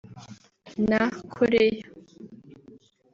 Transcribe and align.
na 0.89 1.03
Korea 1.33 1.85